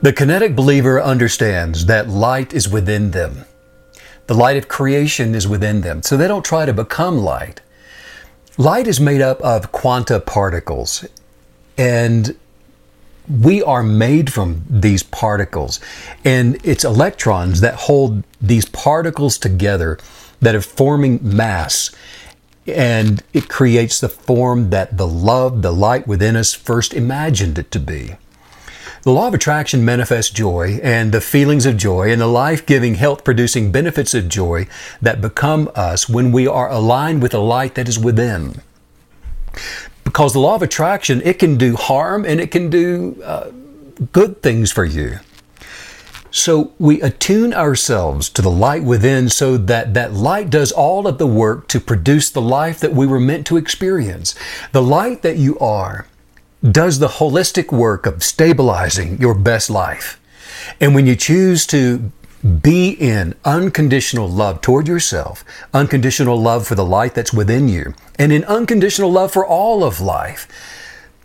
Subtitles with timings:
[0.00, 3.44] The kinetic believer understands that light is within them.
[4.28, 7.60] The light of creation is within them, so they don't try to become light.
[8.56, 11.04] Light is made up of quanta particles,
[11.76, 12.36] and
[13.28, 15.80] we are made from these particles.
[16.24, 19.98] And it's electrons that hold these particles together
[20.40, 21.90] that are forming mass.
[22.68, 27.72] And it creates the form that the love, the light within us first imagined it
[27.72, 28.14] to be.
[29.02, 32.96] The law of attraction manifests joy and the feelings of joy and the life giving,
[32.96, 34.66] health producing benefits of joy
[35.00, 38.60] that become us when we are aligned with the light that is within.
[40.02, 43.50] Because the law of attraction, it can do harm and it can do uh,
[44.12, 45.20] good things for you.
[46.30, 51.18] So we attune ourselves to the light within so that that light does all of
[51.18, 54.34] the work to produce the life that we were meant to experience.
[54.72, 56.06] The light that you are
[56.62, 60.20] does the holistic work of stabilizing your best life.
[60.80, 62.10] And when you choose to
[62.62, 68.32] be in unconditional love toward yourself, unconditional love for the light that's within you, and
[68.32, 70.46] in unconditional love for all of life,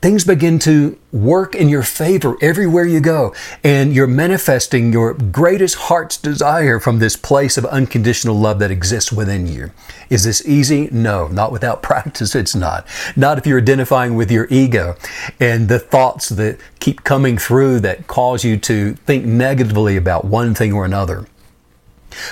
[0.00, 3.34] things begin to work in your favor everywhere you go.
[3.64, 9.12] And you're manifesting your greatest heart's desire from this place of unconditional love that exists
[9.12, 9.70] within you.
[10.08, 10.88] Is this easy?
[10.92, 12.34] No, not without practice.
[12.34, 12.86] It's not.
[13.16, 14.96] Not if you're identifying with your ego
[15.40, 20.54] and the thoughts that keep coming through that cause you to think negatively about one
[20.54, 21.26] thing or another.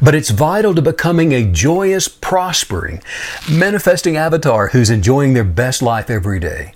[0.00, 3.02] But it's vital to becoming a joyous, prospering,
[3.50, 6.74] manifesting avatar who's enjoying their best life every day.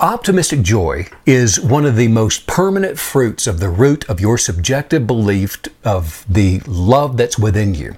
[0.00, 5.06] Optimistic joy is one of the most permanent fruits of the root of your subjective
[5.06, 7.96] belief of the love that's within you.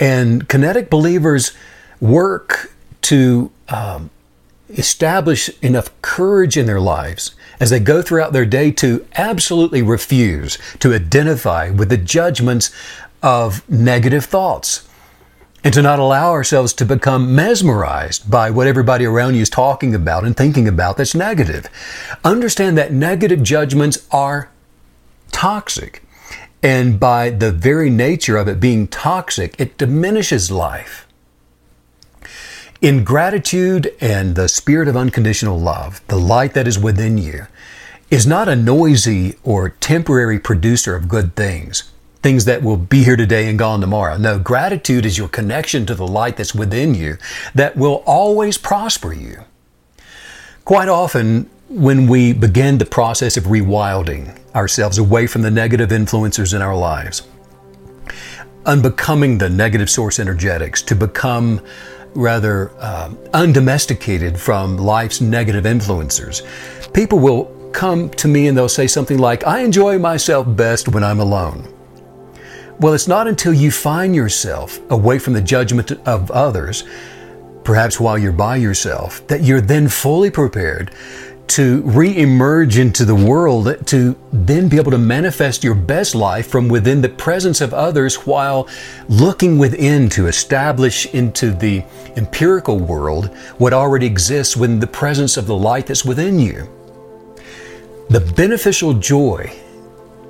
[0.00, 1.52] And kinetic believers
[2.00, 2.72] work
[3.02, 4.10] to um,
[4.70, 10.58] establish enough courage in their lives as they go throughout their day to absolutely refuse
[10.80, 12.72] to identify with the judgments
[13.22, 14.87] of negative thoughts
[15.64, 19.94] and to not allow ourselves to become mesmerized by what everybody around you is talking
[19.94, 21.68] about and thinking about that's negative.
[22.24, 24.50] Understand that negative judgments are
[25.32, 26.02] toxic.
[26.62, 31.06] And by the very nature of it being toxic, it diminishes life.
[32.80, 37.46] In gratitude and the spirit of unconditional love, the light that is within you
[38.10, 41.90] is not a noisy or temporary producer of good things
[42.22, 44.16] things that will be here today and gone tomorrow.
[44.16, 47.16] No, gratitude is your connection to the light that's within you
[47.54, 49.44] that will always prosper you.
[50.64, 56.54] Quite often, when we begin the process of rewilding ourselves away from the negative influencers
[56.54, 57.26] in our lives,
[58.66, 61.60] unbecoming the negative source energetics, to become
[62.14, 66.42] rather uh, undomesticated from life's negative influencers,
[66.92, 71.04] people will come to me and they'll say something like, I enjoy myself best when
[71.04, 71.66] I'm alone.
[72.80, 76.84] Well, it's not until you find yourself away from the judgment of others,
[77.64, 80.92] perhaps while you're by yourself, that you're then fully prepared
[81.48, 86.46] to re emerge into the world to then be able to manifest your best life
[86.46, 88.68] from within the presence of others while
[89.08, 91.82] looking within to establish into the
[92.14, 96.68] empirical world what already exists within the presence of the light that's within you.
[98.10, 99.52] The beneficial joy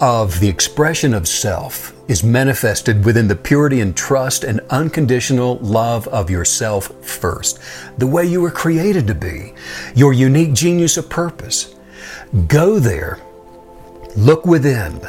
[0.00, 6.08] of the expression of self is manifested within the purity and trust and unconditional love
[6.08, 7.60] of yourself first,
[7.98, 9.52] the way you were created to be,
[9.94, 11.74] your unique genius of purpose.
[12.46, 13.20] Go there,
[14.16, 15.00] look within,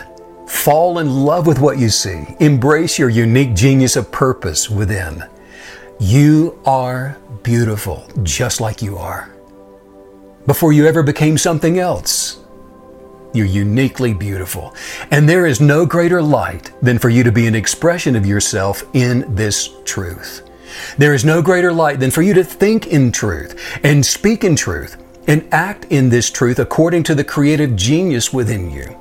[0.47, 5.23] fall in love with what you see, embrace your unique genius of purpose within.
[5.99, 9.33] You are beautiful just like you are.
[10.45, 12.39] Before you ever became something else,
[13.33, 14.73] you're uniquely beautiful.
[15.11, 18.83] And there is no greater light than for you to be an expression of yourself
[18.93, 20.49] in this truth.
[20.97, 24.55] There is no greater light than for you to think in truth and speak in
[24.55, 24.97] truth
[25.27, 28.95] and act in this truth according to the creative genius within you.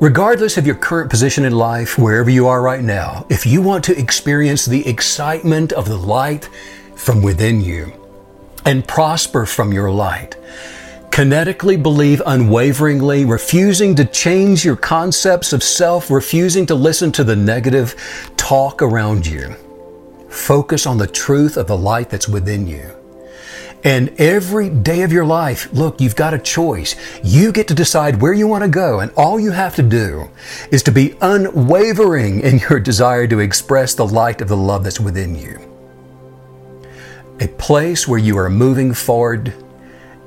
[0.00, 3.84] Regardless of your current position in life, wherever you are right now, if you want
[3.84, 6.50] to experience the excitement of the light
[6.96, 7.92] from within you
[8.66, 10.36] and prosper from your light,
[11.14, 17.36] Kinetically believe unwaveringly, refusing to change your concepts of self, refusing to listen to the
[17.36, 17.94] negative
[18.36, 19.54] talk around you.
[20.28, 22.90] Focus on the truth of the light that's within you.
[23.84, 26.96] And every day of your life, look, you've got a choice.
[27.22, 30.28] You get to decide where you want to go, and all you have to do
[30.72, 34.98] is to be unwavering in your desire to express the light of the love that's
[34.98, 35.60] within you.
[37.38, 39.54] A place where you are moving forward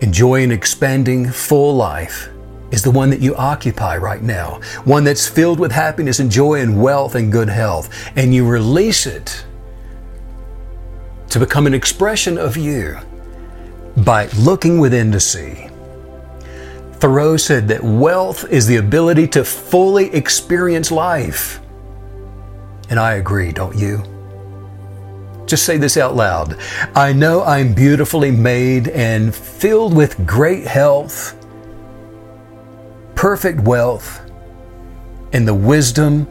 [0.01, 2.29] enjoy an expanding full life
[2.71, 6.59] is the one that you occupy right now, one that's filled with happiness and joy
[6.61, 9.45] and wealth and good health, and you release it
[11.29, 12.97] to become an expression of you
[13.97, 15.69] by looking within to see.
[16.93, 21.59] Thoreau said that wealth is the ability to fully experience life.
[22.89, 24.03] And I agree, don't you?
[25.47, 26.57] Just say this out loud.
[26.93, 31.35] I know I'm beautifully made and filled with great health,
[33.15, 34.21] perfect wealth,
[35.31, 36.27] and the wisdom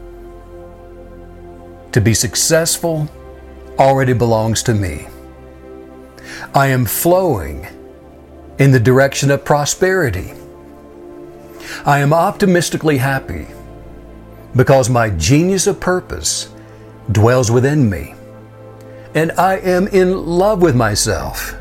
[1.93, 3.09] to be successful
[3.79, 5.09] already belongs to me.
[6.55, 7.67] I am flowing
[8.59, 10.35] in the direction of prosperity.
[11.87, 13.47] I am optimistically happy
[14.55, 16.51] because my genius of purpose
[17.13, 18.16] dwells within me
[19.17, 21.53] and I am in love with myself.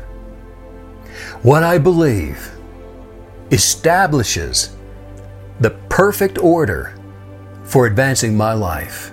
[1.42, 2.52] What I believe
[3.50, 4.76] establishes
[5.60, 6.94] the perfect order
[7.64, 9.12] for advancing my life.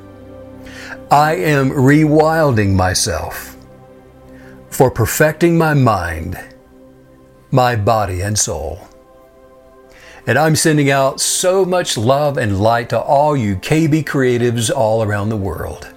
[1.09, 3.55] I am rewilding myself
[4.69, 6.37] for perfecting my mind,
[7.51, 8.77] my body, and soul.
[10.27, 15.01] And I'm sending out so much love and light to all you KB creatives all
[15.01, 15.92] around the world.